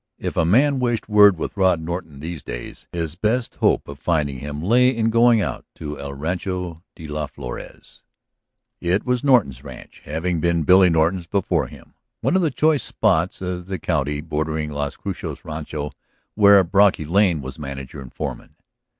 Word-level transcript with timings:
If 0.17 0.35
a 0.35 0.45
man 0.45 0.79
wished 0.79 1.07
word 1.07 1.37
with 1.37 1.55
Rod 1.55 1.79
Norton 1.79 2.21
these 2.21 2.41
days 2.41 2.87
his 2.91 3.13
best 3.13 3.57
hope 3.57 3.87
of 3.87 3.99
finding 3.99 4.39
him 4.39 4.59
lay 4.59 4.89
in 4.89 5.11
going 5.11 5.41
out 5.41 5.63
to 5.75 5.99
el 5.99 6.11
Rancho 6.15 6.81
de 6.95 7.07
las 7.07 7.29
Flores. 7.29 8.01
It 8.79 9.05
was 9.05 9.23
Norton's 9.23 9.63
ranch, 9.63 10.01
having 10.05 10.39
been 10.39 10.63
Billy 10.63 10.89
Norton's 10.89 11.27
before 11.27 11.67
him, 11.67 11.93
one 12.21 12.35
of 12.35 12.41
the 12.41 12.49
choice 12.49 12.81
spots 12.81 13.43
of 13.43 13.67
the 13.67 13.77
county 13.77 14.21
bordering 14.21 14.71
Las 14.71 14.97
Cruces 14.97 15.45
Rancho 15.45 15.91
where 16.33 16.63
Brocky 16.63 17.05
Lane 17.05 17.43
was 17.43 17.59
manager 17.59 18.01
and 18.01 18.11
foreman. 18.11 18.55